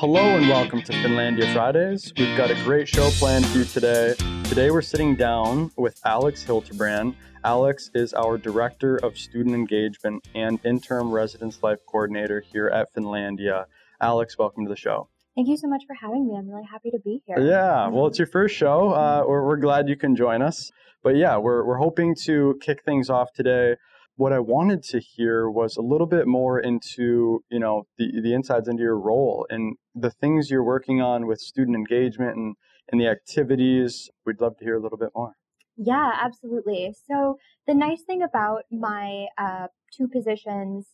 Hello 0.00 0.38
and 0.38 0.48
welcome 0.48 0.80
to 0.80 0.92
Finlandia 0.94 1.52
Fridays. 1.52 2.10
We've 2.16 2.34
got 2.34 2.50
a 2.50 2.54
great 2.64 2.88
show 2.88 3.10
planned 3.18 3.44
for 3.44 3.58
you 3.58 3.64
today. 3.66 4.14
Today 4.44 4.70
we're 4.70 4.80
sitting 4.80 5.14
down 5.14 5.70
with 5.76 6.00
Alex 6.06 6.42
Hilterbrand. 6.42 7.14
Alex 7.44 7.90
is 7.92 8.14
our 8.14 8.38
Director 8.38 8.96
of 9.02 9.18
Student 9.18 9.54
Engagement 9.54 10.26
and 10.34 10.58
Interim 10.64 11.10
Residence 11.10 11.62
Life 11.62 11.80
Coordinator 11.86 12.40
here 12.40 12.68
at 12.68 12.88
Finlandia. 12.94 13.66
Alex, 14.00 14.38
welcome 14.38 14.64
to 14.64 14.70
the 14.70 14.74
show. 14.74 15.10
Thank 15.34 15.48
you 15.48 15.58
so 15.58 15.68
much 15.68 15.82
for 15.86 15.92
having 15.92 16.26
me. 16.26 16.34
I'm 16.34 16.48
really 16.48 16.64
happy 16.64 16.90
to 16.92 16.98
be 16.98 17.22
here. 17.26 17.38
Yeah, 17.38 17.88
well, 17.88 18.06
it's 18.06 18.18
your 18.18 18.26
first 18.26 18.56
show. 18.56 18.94
Uh, 18.94 19.24
we're, 19.28 19.46
we're 19.46 19.58
glad 19.58 19.86
you 19.86 19.96
can 19.96 20.16
join 20.16 20.40
us. 20.40 20.70
But 21.02 21.16
yeah, 21.16 21.36
we're, 21.36 21.62
we're 21.62 21.76
hoping 21.76 22.14
to 22.24 22.58
kick 22.62 22.84
things 22.86 23.10
off 23.10 23.34
today 23.34 23.76
what 24.16 24.32
I 24.32 24.38
wanted 24.38 24.82
to 24.84 25.00
hear 25.00 25.48
was 25.48 25.76
a 25.76 25.82
little 25.82 26.06
bit 26.06 26.26
more 26.26 26.58
into, 26.60 27.42
you 27.50 27.58
know, 27.58 27.84
the, 27.96 28.20
the 28.22 28.34
insides 28.34 28.68
into 28.68 28.82
your 28.82 28.98
role 28.98 29.46
and 29.48 29.76
the 29.94 30.10
things 30.10 30.50
you're 30.50 30.64
working 30.64 31.00
on 31.00 31.26
with 31.26 31.38
student 31.38 31.76
engagement 31.76 32.36
and, 32.36 32.54
and 32.90 33.00
the 33.00 33.08
activities. 33.08 34.10
We'd 34.26 34.40
love 34.40 34.56
to 34.58 34.64
hear 34.64 34.76
a 34.76 34.82
little 34.82 34.98
bit 34.98 35.10
more. 35.14 35.32
Yeah, 35.76 36.10
absolutely. 36.20 36.94
So 37.08 37.38
the 37.66 37.74
nice 37.74 38.02
thing 38.02 38.22
about 38.22 38.64
my 38.70 39.26
uh, 39.38 39.68
two 39.96 40.08
positions, 40.08 40.88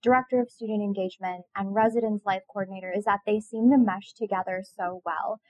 director 0.00 0.40
of 0.40 0.48
student 0.48 0.80
engagement 0.80 1.44
and 1.56 1.74
residence 1.74 2.22
life 2.24 2.42
coordinator, 2.52 2.92
is 2.96 3.04
that 3.04 3.20
they 3.26 3.40
seem 3.40 3.70
to 3.70 3.78
mesh 3.78 4.12
together 4.12 4.62
so 4.62 5.02
well. 5.04 5.40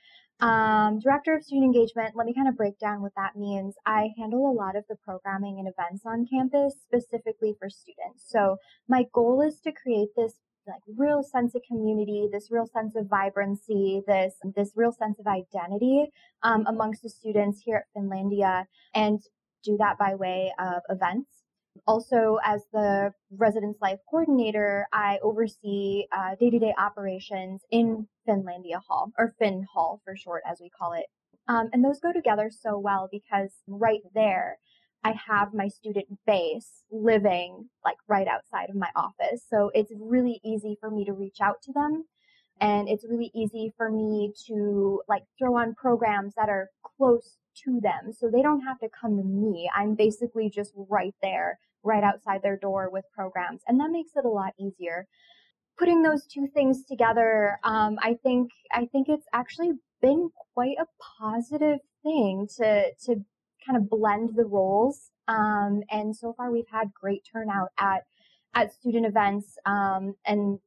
Um, 0.40 1.00
Director 1.00 1.34
of 1.34 1.42
Student 1.42 1.74
Engagement, 1.74 2.14
let 2.14 2.26
me 2.26 2.34
kind 2.34 2.48
of 2.48 2.56
break 2.56 2.78
down 2.78 3.02
what 3.02 3.12
that 3.16 3.36
means. 3.36 3.74
I 3.84 4.10
handle 4.16 4.48
a 4.48 4.54
lot 4.54 4.76
of 4.76 4.84
the 4.88 4.96
programming 5.04 5.58
and 5.58 5.68
events 5.68 6.04
on 6.06 6.26
campus 6.30 6.74
specifically 6.80 7.56
for 7.58 7.68
students. 7.68 8.24
So 8.26 8.58
my 8.88 9.06
goal 9.12 9.42
is 9.42 9.58
to 9.60 9.72
create 9.72 10.10
this 10.16 10.34
like 10.66 10.82
real 10.96 11.22
sense 11.22 11.54
of 11.54 11.62
community, 11.66 12.28
this 12.30 12.50
real 12.50 12.66
sense 12.66 12.94
of 12.94 13.08
vibrancy, 13.08 14.02
this 14.06 14.34
this 14.54 14.72
real 14.76 14.92
sense 14.92 15.18
of 15.18 15.26
identity 15.26 16.12
um, 16.42 16.66
amongst 16.68 17.02
the 17.02 17.08
students 17.08 17.62
here 17.64 17.76
at 17.76 18.00
Finlandia, 18.00 18.66
and 18.94 19.20
do 19.64 19.76
that 19.78 19.98
by 19.98 20.14
way 20.14 20.52
of 20.60 20.82
events 20.88 21.37
also, 21.86 22.38
as 22.44 22.62
the 22.72 23.12
residence 23.30 23.78
life 23.80 23.98
coordinator, 24.08 24.86
I 24.92 25.18
oversee 25.22 26.04
day 26.40 26.50
to 26.50 26.58
day 26.58 26.74
operations 26.78 27.62
in 27.70 28.06
Finlandia 28.28 28.80
Hall, 28.86 29.12
or 29.18 29.34
Fin 29.38 29.66
Hall 29.72 30.00
for 30.04 30.16
short, 30.16 30.42
as 30.50 30.60
we 30.60 30.70
call 30.70 30.92
it. 30.92 31.06
Um, 31.48 31.70
and 31.72 31.84
those 31.84 32.00
go 32.00 32.12
together 32.12 32.50
so 32.50 32.78
well 32.78 33.08
because 33.10 33.50
right 33.66 34.02
there, 34.14 34.58
I 35.04 35.12
have 35.28 35.54
my 35.54 35.68
student 35.68 36.06
base 36.26 36.82
living 36.90 37.68
like 37.84 37.96
right 38.08 38.26
outside 38.28 38.68
of 38.68 38.76
my 38.76 38.90
office. 38.96 39.44
So 39.48 39.70
it's 39.74 39.92
really 39.98 40.40
easy 40.44 40.76
for 40.80 40.90
me 40.90 41.04
to 41.06 41.12
reach 41.12 41.40
out 41.40 41.62
to 41.62 41.72
them. 41.72 42.04
And 42.60 42.88
it's 42.88 43.06
really 43.08 43.30
easy 43.34 43.72
for 43.76 43.90
me 43.90 44.32
to 44.48 45.00
like 45.08 45.22
throw 45.38 45.56
on 45.56 45.74
programs 45.74 46.34
that 46.34 46.48
are 46.48 46.68
close 46.96 47.36
to 47.64 47.80
them. 47.80 48.12
So 48.12 48.28
they 48.28 48.42
don't 48.42 48.62
have 48.62 48.80
to 48.80 48.88
come 49.00 49.16
to 49.16 49.22
me. 49.22 49.70
I'm 49.74 49.94
basically 49.94 50.50
just 50.50 50.72
right 50.76 51.14
there 51.22 51.58
right 51.82 52.04
outside 52.04 52.42
their 52.42 52.56
door 52.56 52.88
with 52.90 53.04
programs. 53.14 53.62
And 53.66 53.78
that 53.80 53.90
makes 53.90 54.10
it 54.16 54.24
a 54.24 54.28
lot 54.28 54.52
easier. 54.58 55.06
Putting 55.78 56.02
those 56.02 56.26
two 56.26 56.48
things 56.54 56.84
together, 56.84 57.58
um, 57.62 57.98
I 58.02 58.14
think 58.22 58.50
I 58.72 58.86
think 58.86 59.08
it's 59.08 59.26
actually 59.32 59.72
been 60.02 60.30
quite 60.54 60.76
a 60.80 60.86
positive 61.20 61.78
thing 62.02 62.48
to 62.56 62.92
to 63.06 63.24
kind 63.66 63.76
of 63.76 63.88
blend 63.88 64.30
the 64.34 64.44
roles. 64.44 65.10
Um, 65.28 65.82
and 65.90 66.16
so 66.16 66.32
far, 66.36 66.50
we've 66.50 66.64
had 66.70 66.92
great 66.92 67.22
turnout 67.30 67.68
at 67.78 68.04
at 68.54 68.72
student 68.72 69.06
events, 69.06 69.56
um, 69.66 70.14
and 70.26 70.58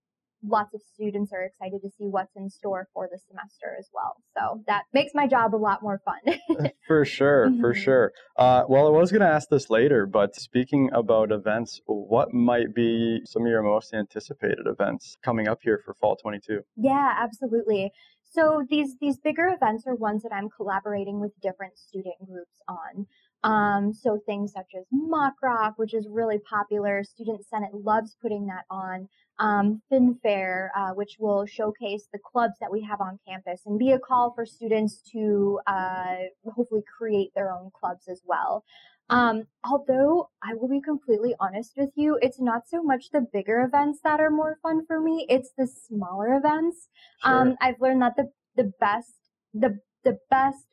lots 0.43 0.73
of 0.73 0.81
students 0.93 1.31
are 1.33 1.43
excited 1.43 1.81
to 1.81 1.89
see 1.89 2.05
what's 2.05 2.35
in 2.35 2.49
store 2.49 2.87
for 2.93 3.07
the 3.11 3.19
semester 3.29 3.75
as 3.77 3.89
well. 3.93 4.15
So 4.37 4.63
that 4.67 4.83
makes 4.93 5.13
my 5.13 5.27
job 5.27 5.55
a 5.55 5.57
lot 5.57 5.81
more 5.81 6.01
fun. 6.03 6.71
for 6.87 7.05
sure, 7.05 7.49
mm-hmm. 7.49 7.61
for 7.61 7.73
sure. 7.73 8.11
Uh, 8.37 8.63
well, 8.67 8.87
I 8.87 8.89
was 8.89 9.11
going 9.11 9.21
to 9.21 9.27
ask 9.27 9.49
this 9.49 9.69
later, 9.69 10.05
but 10.05 10.35
speaking 10.35 10.89
about 10.93 11.31
events, 11.31 11.81
what 11.85 12.33
might 12.33 12.73
be 12.73 13.21
some 13.25 13.43
of 13.43 13.49
your 13.49 13.63
most 13.63 13.93
anticipated 13.93 14.65
events 14.65 15.17
coming 15.23 15.47
up 15.47 15.59
here 15.61 15.81
for 15.85 15.93
fall 15.93 16.15
22? 16.15 16.61
Yeah, 16.75 17.15
absolutely. 17.17 17.91
So 18.33 18.65
these 18.69 18.95
these 19.01 19.17
bigger 19.17 19.47
events 19.49 19.83
are 19.85 19.95
ones 19.95 20.23
that 20.23 20.31
I'm 20.31 20.49
collaborating 20.49 21.19
with 21.19 21.33
different 21.41 21.77
student 21.77 22.15
groups 22.25 22.61
on. 22.67 23.07
Um, 23.43 23.93
so 23.93 24.19
things 24.25 24.53
such 24.53 24.71
as 24.77 24.85
mock 24.91 25.33
rock, 25.41 25.73
which 25.77 25.93
is 25.93 26.07
really 26.09 26.39
popular. 26.39 27.03
Student 27.03 27.45
Senate 27.45 27.73
loves 27.73 28.15
putting 28.21 28.47
that 28.47 28.65
on. 28.69 29.07
Um, 29.39 29.81
FinFair, 29.91 30.69
uh, 30.77 30.91
which 30.91 31.17
will 31.19 31.47
showcase 31.47 32.07
the 32.13 32.19
clubs 32.19 32.53
that 32.61 32.71
we 32.71 32.83
have 32.83 33.01
on 33.01 33.17
campus 33.27 33.61
and 33.65 33.79
be 33.79 33.91
a 33.91 33.97
call 33.97 34.33
for 34.35 34.45
students 34.45 35.01
to 35.13 35.59
uh, 35.65 36.17
hopefully 36.55 36.83
create 36.97 37.31
their 37.33 37.51
own 37.51 37.71
clubs 37.73 38.07
as 38.07 38.21
well. 38.23 38.63
Um, 39.09 39.47
although 39.65 40.29
I 40.41 40.53
will 40.53 40.69
be 40.69 40.79
completely 40.79 41.35
honest 41.39 41.73
with 41.75 41.89
you, 41.95 42.17
it's 42.21 42.39
not 42.39 42.69
so 42.69 42.81
much 42.81 43.09
the 43.11 43.25
bigger 43.33 43.61
events 43.61 43.99
that 44.03 44.21
are 44.21 44.29
more 44.29 44.57
fun 44.63 44.85
for 44.85 45.01
me. 45.01 45.25
It's 45.27 45.51
the 45.57 45.67
smaller 45.67 46.35
events. 46.35 46.87
Sure. 47.23 47.33
Um, 47.33 47.57
I've 47.59 47.81
learned 47.81 48.01
that 48.03 48.15
the 48.15 48.31
the 48.55 48.71
best 48.79 49.15
the 49.53 49.79
the 50.03 50.17
best 50.29 50.65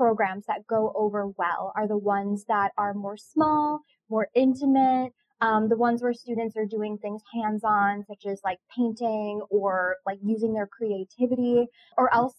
programs 0.00 0.46
that 0.46 0.66
go 0.66 0.94
over 0.96 1.26
well 1.36 1.74
are 1.76 1.86
the 1.86 1.98
ones 1.98 2.46
that 2.48 2.70
are 2.78 2.94
more 2.94 3.18
small, 3.18 3.80
more 4.08 4.28
intimate, 4.34 5.12
um, 5.42 5.68
the 5.68 5.76
ones 5.76 6.02
where 6.02 6.14
students 6.14 6.56
are 6.56 6.64
doing 6.64 6.96
things 6.96 7.20
hands-on, 7.34 8.06
such 8.08 8.24
as 8.24 8.40
like 8.42 8.56
painting 8.74 9.42
or 9.50 9.96
like 10.06 10.18
using 10.22 10.54
their 10.54 10.66
creativity, 10.66 11.66
or 11.98 12.12
else 12.14 12.32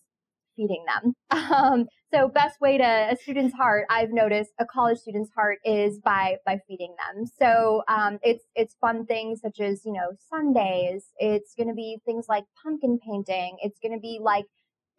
feeding 0.56 0.84
them. 0.88 1.14
Um, 1.52 1.88
so 2.14 2.28
best 2.28 2.60
way 2.62 2.78
to 2.78 2.84
a 3.12 3.16
student's 3.16 3.54
heart, 3.54 3.86
I've 3.90 4.12
noticed 4.12 4.52
a 4.60 4.66
college 4.66 5.00
student's 5.00 5.30
heart 5.36 5.60
is 5.66 6.00
by 6.00 6.38
by 6.46 6.60
feeding 6.68 6.96
them. 6.98 7.26
So 7.26 7.84
um, 7.88 8.20
it's 8.24 8.46
it's 8.56 8.76
fun 8.82 9.06
things 9.06 9.42
such 9.42 9.60
as 9.60 9.82
you 9.86 9.94
know 9.94 10.12
sundaes. 10.30 11.04
It's 11.18 11.54
going 11.56 11.68
to 11.68 11.74
be 11.74 12.00
things 12.06 12.26
like 12.28 12.46
pumpkin 12.62 13.00
painting. 13.06 13.58
It's 13.62 13.80
going 13.80 13.94
to 13.94 14.00
be 14.00 14.20
like 14.22 14.46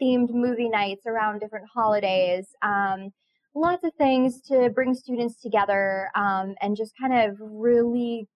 themed 0.02 0.30
movie 0.30 0.68
nights 0.68 1.06
around 1.06 1.38
different 1.38 1.66
holidays. 1.72 2.46
Um, 2.62 3.10
lots 3.54 3.84
of 3.84 3.92
things 3.94 4.40
to 4.48 4.70
bring 4.70 4.94
students 4.94 5.40
together 5.40 6.08
um, 6.16 6.54
and 6.60 6.76
just 6.76 6.92
kind 7.00 7.12
of 7.12 7.36
really 7.40 8.28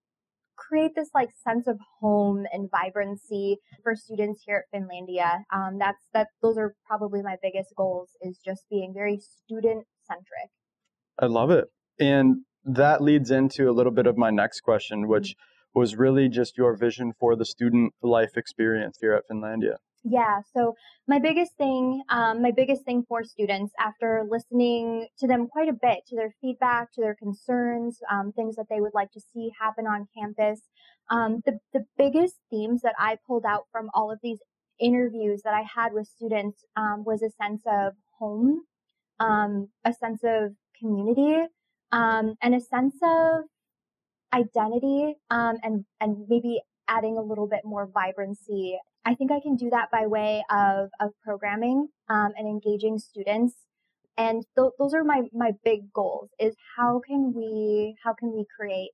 create 0.57 0.93
this 0.95 1.11
like 1.15 1.31
sense 1.45 1.67
of 1.67 1.79
home 2.01 2.45
and 2.53 2.71
vibrancy 2.71 3.59
for 3.83 3.95
students 3.95 4.43
here 4.47 4.65
at 4.73 4.81
Finlandia. 4.81 5.41
Um, 5.53 5.79
that's 5.79 6.03
that. 6.15 6.29
Those 6.43 6.57
are 6.57 6.75
probably 6.87 7.23
my 7.23 7.37
biggest 7.43 7.73
goals. 7.77 8.11
Is 8.23 8.39
just 8.45 8.65
being 8.71 8.93
very 8.95 9.19
student 9.19 9.87
centric. 10.07 10.51
I 11.19 11.27
love 11.27 11.51
it, 11.51 11.67
and 11.99 12.45
that 12.65 13.03
leads 13.03 13.31
into 13.31 13.71
a 13.71 13.73
little 13.73 13.93
bit 13.93 14.07
of 14.07 14.17
my 14.17 14.31
next 14.31 14.61
question, 14.61 15.09
which 15.09 15.31
mm-hmm. 15.31 15.81
was 15.81 15.97
really 15.97 16.29
just 16.29 16.57
your 16.57 16.77
vision 16.77 17.13
for 17.19 17.37
the 17.37 17.45
student 17.45 17.93
life 18.03 18.37
experience 18.37 18.99
here 19.01 19.13
at 19.13 19.25
Finlandia. 19.31 19.77
Yeah. 20.09 20.41
So 20.55 20.77
my 21.09 21.19
biggest 21.19 21.57
thing, 21.57 22.03
um, 22.11 22.41
my 22.41 22.53
biggest 22.53 22.85
thing 22.85 23.05
for 23.09 23.25
students 23.25 23.75
after 23.79 24.25
listening 24.31 25.09
to 25.19 25.27
them 25.27 25.49
quite 25.49 25.69
a 25.69 25.73
bit, 25.73 26.07
to 26.09 26.15
their 26.17 26.33
feedback, 26.41 26.93
to 26.93 27.01
their 27.01 27.17
concerns, 27.17 27.99
um, 28.11 28.31
things 28.31 28.55
that 28.55 28.67
they 28.71 28.81
would 28.81 28.95
like 28.95 29.11
to 29.13 29.21
see 29.21 29.51
happen 29.61 29.85
on 29.87 30.07
campus, 30.17 30.61
um, 31.11 31.43
the 31.45 31.59
the 31.73 31.85
biggest 31.99 32.37
themes 32.51 32.83
that 32.83 32.95
I 32.99 33.19
pulled 33.27 33.45
out 33.45 33.65
from 33.73 33.91
all 33.95 34.13
of 34.13 34.21
these 34.23 34.39
interviews 34.79 35.43
that 35.43 35.55
I 35.55 35.63
had 35.63 35.93
with 35.93 36.07
students 36.07 36.65
um, 36.77 37.03
was 37.05 37.23
a 37.23 37.31
sense 37.31 37.63
of 37.67 37.95
home, 38.21 38.63
um, 39.19 39.71
a 39.85 39.93
sense 39.93 40.21
of 40.23 40.55
community, 40.79 41.49
um, 41.91 42.37
and 42.43 42.55
a 42.55 42.61
sense 42.61 42.95
of 43.03 43.45
identity, 44.33 45.17
and 45.31 45.85
and 46.01 46.17
maybe 46.29 46.61
adding 46.89 47.17
a 47.17 47.23
little 47.23 47.49
bit 47.49 47.65
more 47.65 47.87
vibrancy 47.93 48.79
I 49.07 49.15
think 49.15 49.31
I 49.31 49.41
can 49.41 49.55
do 49.55 49.71
that 49.71 49.91
by 49.93 50.07
way 50.09 50.45
of, 50.51 50.91
of 51.01 51.13
programming 51.23 51.89
um, 52.11 52.33
and 52.37 52.49
engaging 52.49 52.99
students. 52.99 53.55
And 54.19 54.45
th- 54.59 54.73
those 54.81 54.95
are 54.95 55.05
my, 55.05 55.23
my 55.33 55.53
big 55.65 55.93
goals 55.93 56.31
is 56.41 56.57
how 56.77 57.01
can 57.07 57.33
we, 57.33 57.95
how 58.03 58.15
can 58.15 58.33
we 58.33 58.45
create 58.59 58.91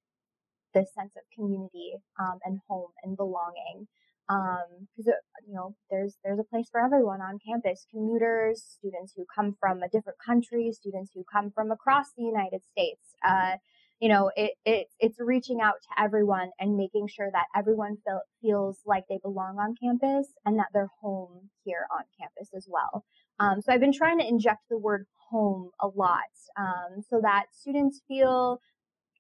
this 0.74 0.88
sense 0.94 1.12
of 1.16 1.22
community 1.34 1.94
um, 2.20 2.38
and 2.44 2.60
home 2.68 2.90
and 3.02 3.16
belonging? 3.16 3.88
because 4.28 5.08
um, 5.08 5.14
you 5.46 5.54
know 5.54 5.74
there's 5.90 6.16
there's 6.24 6.38
a 6.38 6.44
place 6.44 6.68
for 6.70 6.80
everyone 6.80 7.20
on 7.20 7.38
campus 7.44 7.86
commuters 7.90 8.62
students 8.78 9.12
who 9.16 9.24
come 9.34 9.56
from 9.58 9.82
a 9.82 9.88
different 9.88 10.18
country 10.24 10.70
students 10.72 11.10
who 11.14 11.24
come 11.30 11.50
from 11.50 11.70
across 11.70 12.06
the 12.16 12.22
united 12.22 12.62
states 12.70 13.16
uh, 13.26 13.56
you 14.02 14.08
know, 14.08 14.32
it, 14.34 14.54
it 14.64 14.88
it's 14.98 15.20
reaching 15.20 15.60
out 15.60 15.74
to 15.80 16.02
everyone 16.02 16.50
and 16.58 16.76
making 16.76 17.06
sure 17.06 17.30
that 17.32 17.44
everyone 17.56 17.96
feel, 18.04 18.20
feels 18.42 18.80
like 18.84 19.04
they 19.08 19.20
belong 19.22 19.58
on 19.60 19.76
campus 19.80 20.26
and 20.44 20.58
that 20.58 20.66
they're 20.74 20.90
home 21.00 21.48
here 21.62 21.86
on 21.96 22.02
campus 22.18 22.50
as 22.52 22.66
well. 22.68 23.04
Um, 23.38 23.62
so 23.62 23.72
I've 23.72 23.78
been 23.78 23.92
trying 23.92 24.18
to 24.18 24.26
inject 24.26 24.62
the 24.68 24.76
word 24.76 25.06
home 25.30 25.70
a 25.80 25.86
lot 25.86 26.32
um, 26.58 27.04
so 27.08 27.20
that 27.22 27.44
students 27.52 28.00
feel 28.08 28.58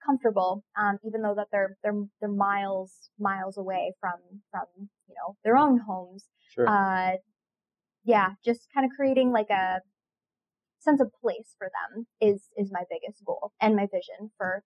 comfortable, 0.04 0.64
um, 0.76 0.98
even 1.06 1.22
though 1.22 1.36
that 1.36 1.46
they're 1.52 1.76
they're 1.84 2.02
they're 2.18 2.28
miles 2.28 3.08
miles 3.20 3.58
away 3.58 3.92
from 4.00 4.18
from 4.50 4.64
you 5.06 5.14
know 5.14 5.36
their 5.44 5.56
own 5.56 5.78
homes. 5.78 6.24
Sure. 6.56 6.68
Uh, 6.68 7.12
yeah, 8.04 8.30
just 8.44 8.66
kind 8.74 8.84
of 8.84 8.90
creating 8.96 9.30
like 9.30 9.50
a 9.50 9.80
sense 10.80 11.00
of 11.00 11.12
place 11.20 11.54
for 11.56 11.70
them 11.70 12.06
is 12.20 12.48
is 12.56 12.72
my 12.72 12.82
biggest 12.90 13.24
goal 13.24 13.52
and 13.60 13.76
my 13.76 13.86
vision 13.86 14.32
for 14.36 14.64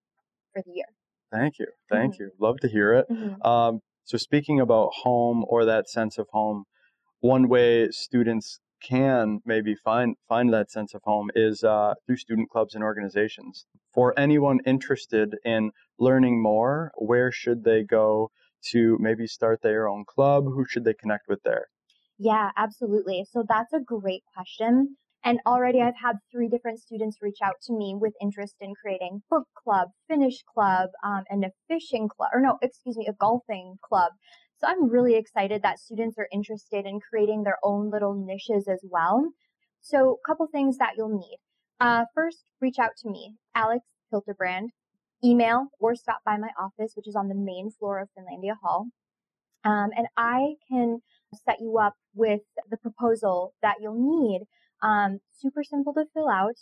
for 0.57 0.63
the 0.65 0.73
year. 0.75 0.87
Thank 1.33 1.59
you, 1.59 1.67
thank 1.91 2.15
Mm-hmm. 2.15 2.23
you. 2.23 2.31
Love 2.41 2.59
to 2.61 2.69
hear 2.69 2.93
it. 2.95 3.07
Um, 3.45 3.81
so 4.05 4.17
speaking 4.17 4.61
about 4.61 4.91
home 4.95 5.45
or 5.49 5.65
that 5.65 5.89
sense 5.89 6.19
of 6.19 6.27
home, 6.33 6.65
one 7.21 7.49
way 7.49 7.89
students 7.91 8.61
can 8.83 9.41
maybe 9.45 9.75
find 9.75 10.17
find 10.29 10.53
that 10.53 10.71
sense 10.71 10.95
of 10.95 11.01
home 11.05 11.31
is 11.35 11.65
uh, 11.65 11.95
through 12.07 12.17
student 12.17 12.49
clubs 12.51 12.75
and 12.75 12.85
organizations. 12.85 13.67
For 13.93 14.15
anyone 14.19 14.61
interested 14.67 15.37
in 15.45 15.71
learning 15.99 16.43
more, 16.43 16.93
where 16.97 17.33
should 17.33 17.65
they 17.65 17.83
go 17.85 18.31
to 18.73 18.97
maybe 19.01 19.27
start 19.27 19.63
their 19.63 19.89
own 19.89 20.05
club? 20.07 20.45
Who 20.45 20.65
should 20.69 20.85
they 20.85 20.95
connect 20.95 21.27
with 21.29 21.43
there? 21.43 21.67
Yeah, 22.19 22.51
absolutely. 22.57 23.25
So 23.31 23.45
that's 23.49 23.73
a 23.73 23.81
great 23.81 24.23
question. 24.35 24.97
And 25.27 25.41
already 25.45 25.83
I've 25.83 25.97
had 26.01 26.19
three 26.31 26.49
different 26.49 26.79
students 26.79 27.19
reach 27.21 27.39
out 27.43 27.57
to 27.65 27.73
me 27.73 27.97
with 28.01 28.13
interest 28.23 28.55
in 28.61 28.75
creating 28.81 29.25
book 29.29 29.49
club, 29.61 29.89
Finnish 30.07 30.45
club, 30.45 30.91
um, 31.05 31.25
and 31.29 31.45
a 31.45 31.51
fishing 31.67 32.09
club, 32.09 32.31
or 32.33 32.41
no, 32.41 32.59
excuse 32.63 32.97
me, 32.97 33.09
a 33.09 33.13
golfing 33.13 33.75
club. 33.83 34.13
So 34.59 34.69
I'm 34.69 34.89
really 34.89 35.17
excited 35.17 35.63
that 35.63 35.81
students 35.81 36.17
are 36.17 36.29
interested 36.33 36.87
in 36.87 37.01
creating 37.01 37.43
their 37.43 37.59
own 37.65 37.91
little 37.91 38.15
niches 38.15 38.69
as 38.69 38.79
well. 38.89 39.33
So 39.81 40.13
a 40.13 40.29
couple 40.29 40.47
things 40.47 40.79
that 40.79 40.93
you'll 40.97 41.19
need. 41.19 41.39
Uh, 41.81 42.05
first, 42.15 42.45
reach 42.61 42.79
out 42.79 42.93
to 43.03 43.11
me, 43.11 43.35
Alex 43.57 43.85
Hilterbrand, 44.15 44.69
email 45.25 45.67
or 45.81 45.97
stop 45.97 46.21
by 46.25 46.37
my 46.37 46.51
office, 46.57 46.93
which 46.95 47.09
is 47.09 47.17
on 47.17 47.27
the 47.27 47.35
main 47.35 47.73
floor 47.77 47.99
of 47.99 48.09
Finlandia 48.17 48.55
Hall. 48.63 48.87
Um, 49.65 49.91
and 49.97 50.07
I 50.17 50.55
can 50.71 51.01
set 51.45 51.57
you 51.61 51.79
up 51.79 51.95
with 52.15 52.43
the 52.71 52.77
proposal 52.77 53.55
that 53.61 53.79
you'll 53.81 53.99
need. 53.99 54.47
Um, 54.83 55.21
super 55.33 55.63
simple 55.63 55.95
to 55.95 56.05
fill 56.13 56.29
out. 56.29 56.57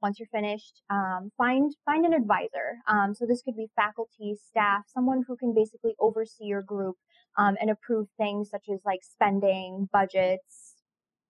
Once 0.00 0.18
you're 0.20 0.28
finished, 0.28 0.80
um, 0.90 1.30
find 1.36 1.74
find 1.84 2.06
an 2.06 2.12
advisor. 2.14 2.78
Um, 2.86 3.14
so 3.14 3.26
this 3.26 3.42
could 3.42 3.56
be 3.56 3.68
faculty, 3.74 4.36
staff, 4.48 4.84
someone 4.86 5.24
who 5.26 5.36
can 5.36 5.52
basically 5.54 5.94
oversee 5.98 6.44
your 6.44 6.62
group 6.62 6.96
um, 7.36 7.56
and 7.60 7.68
approve 7.68 8.06
things 8.16 8.48
such 8.48 8.66
as 8.72 8.78
like 8.84 9.00
spending, 9.02 9.88
budgets, 9.92 10.76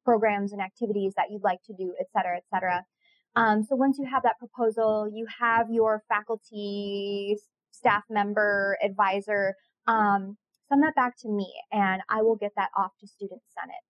programs, 0.04 0.52
and 0.52 0.60
activities 0.60 1.14
that 1.16 1.26
you'd 1.30 1.42
like 1.42 1.62
to 1.64 1.72
do, 1.72 1.94
et 1.98 2.06
cetera, 2.14 2.36
et 2.36 2.44
cetera. 2.52 2.84
Um, 3.36 3.62
so 3.62 3.74
once 3.74 3.98
you 3.98 4.06
have 4.10 4.22
that 4.24 4.38
proposal, 4.38 5.08
you 5.12 5.26
have 5.40 5.70
your 5.70 6.02
faculty, 6.08 7.36
staff 7.70 8.02
member, 8.10 8.76
advisor. 8.84 9.54
Um, 9.86 10.36
send 10.68 10.82
that 10.82 10.94
back 10.94 11.14
to 11.20 11.28
me 11.28 11.50
and 11.72 12.02
I 12.10 12.22
will 12.22 12.36
get 12.36 12.52
that 12.56 12.70
off 12.76 12.92
to 13.00 13.06
Student 13.06 13.40
Senate. 13.56 13.84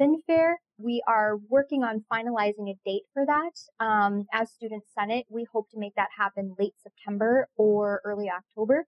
FinFair, 0.00 0.54
we 0.78 1.02
are 1.08 1.36
working 1.48 1.82
on 1.82 2.04
finalizing 2.12 2.70
a 2.70 2.78
date 2.84 3.04
for 3.12 3.24
that. 3.26 3.84
Um, 3.84 4.26
as 4.32 4.50
Student 4.50 4.84
Senate, 4.98 5.26
we 5.30 5.46
hope 5.52 5.70
to 5.70 5.78
make 5.78 5.94
that 5.96 6.08
happen 6.18 6.54
late 6.58 6.74
September 6.82 7.48
or 7.56 8.00
early 8.04 8.30
October. 8.30 8.86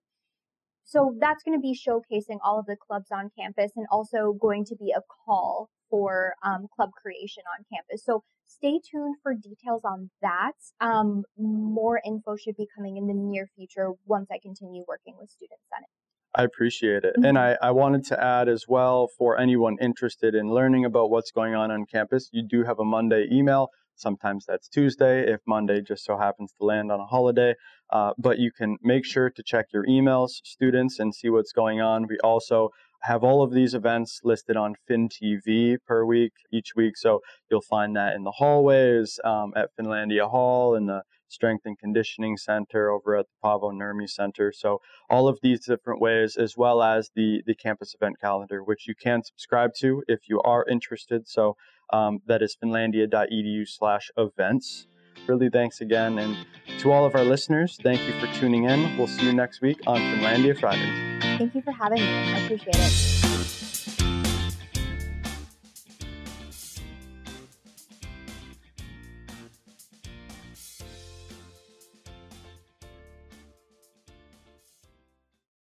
So 0.83 1.15
that's 1.19 1.43
going 1.43 1.57
to 1.57 1.61
be 1.61 1.77
showcasing 1.77 2.37
all 2.43 2.59
of 2.59 2.65
the 2.65 2.75
clubs 2.75 3.09
on 3.11 3.29
campus 3.37 3.71
and 3.75 3.85
also 3.91 4.33
going 4.33 4.65
to 4.65 4.75
be 4.75 4.91
a 4.91 5.01
call 5.25 5.69
for 5.89 6.33
um, 6.43 6.67
club 6.75 6.89
creation 6.99 7.43
on 7.57 7.65
campus. 7.71 8.03
So 8.03 8.23
stay 8.47 8.79
tuned 8.89 9.17
for 9.21 9.33
details 9.33 9.81
on 9.83 10.09
that. 10.21 10.53
Um, 10.81 11.23
more 11.37 12.01
info 12.03 12.35
should 12.35 12.55
be 12.57 12.67
coming 12.75 12.97
in 12.97 13.07
the 13.07 13.13
near 13.13 13.47
future 13.55 13.91
once 14.05 14.29
I 14.31 14.39
continue 14.41 14.83
working 14.87 15.15
with 15.19 15.29
Student 15.29 15.59
Senate. 15.71 15.89
I 16.35 16.43
appreciate 16.43 17.03
it. 17.03 17.15
Mhm. 17.17 17.27
And 17.27 17.37
I, 17.37 17.57
I 17.61 17.71
wanted 17.71 18.05
to 18.05 18.23
add 18.23 18.47
as 18.49 18.65
well 18.67 19.07
for 19.17 19.39
anyone 19.39 19.77
interested 19.81 20.35
in 20.35 20.49
learning 20.53 20.85
about 20.85 21.09
what's 21.09 21.31
going 21.31 21.55
on 21.55 21.71
on 21.71 21.85
campus, 21.85 22.29
you 22.31 22.43
do 22.43 22.63
have 22.63 22.79
a 22.79 22.85
Monday 22.85 23.27
email. 23.31 23.69
Sometimes 23.95 24.45
that's 24.45 24.69
Tuesday 24.69 25.29
if 25.29 25.41
Monday 25.45 25.81
just 25.81 26.05
so 26.05 26.17
happens 26.17 26.53
to 26.53 26.63
land 26.65 26.91
on 26.91 26.99
a 27.01 27.05
holiday. 27.05 27.55
Uh, 27.89 28.13
but 28.17 28.37
you 28.37 28.51
can 28.51 28.77
make 28.81 29.05
sure 29.05 29.29
to 29.29 29.43
check 29.43 29.65
your 29.73 29.85
emails, 29.87 30.29
students, 30.43 30.99
and 30.99 31.13
see 31.13 31.29
what's 31.29 31.51
going 31.51 31.81
on. 31.81 32.07
We 32.07 32.17
also 32.19 32.69
have 33.01 33.23
all 33.23 33.41
of 33.41 33.51
these 33.51 33.73
events 33.73 34.21
listed 34.23 34.55
on 34.55 34.75
FinTV 34.89 35.77
per 35.85 36.05
week 36.05 36.33
each 36.51 36.75
week. 36.75 36.95
So 36.97 37.21
you'll 37.49 37.61
find 37.61 37.95
that 37.95 38.15
in 38.15 38.23
the 38.23 38.31
hallways 38.31 39.19
um, 39.23 39.53
at 39.55 39.69
Finlandia 39.77 40.29
Hall, 40.29 40.75
in 40.75 40.85
the 40.85 41.01
Strength 41.31 41.65
and 41.65 41.77
Conditioning 41.77 42.37
Center 42.37 42.89
over 42.89 43.15
at 43.15 43.27
the 43.27 43.33
Paavo 43.43 43.71
Nurmi 43.73 44.09
Center. 44.09 44.51
So 44.51 44.81
all 45.09 45.27
of 45.27 45.37
these 45.41 45.65
different 45.65 46.01
ways, 46.01 46.37
as 46.37 46.57
well 46.57 46.81
as 46.81 47.11
the 47.15 47.43
the 47.45 47.53
campus 47.55 47.93
event 47.95 48.19
calendar, 48.19 48.63
which 48.63 48.87
you 48.87 48.95
can 48.95 49.23
subscribe 49.23 49.75
to 49.75 50.03
if 50.07 50.27
you 50.29 50.41
are 50.41 50.65
interested. 50.69 51.27
So 51.27 51.55
um, 51.91 52.21
that 52.27 52.41
is 52.41 52.55
finlandia.edu/events. 52.61 54.87
Really, 55.27 55.49
thanks 55.49 55.81
again, 55.81 56.17
and 56.17 56.37
to 56.79 56.91
all 56.91 57.05
of 57.05 57.13
our 57.15 57.23
listeners, 57.23 57.77
thank 57.83 58.01
you 58.07 58.13
for 58.19 58.25
tuning 58.39 58.63
in. 58.65 58.97
We'll 58.97 59.07
see 59.07 59.25
you 59.25 59.33
next 59.33 59.61
week 59.61 59.79
on 59.85 59.99
Finlandia 59.99 60.59
Fridays. 60.59 60.93
Thank 61.37 61.53
you 61.55 61.61
for 61.61 61.71
having 61.71 62.01
me. 62.01 62.07
I 62.07 62.39
appreciate 62.39 62.75
it. 62.75 63.98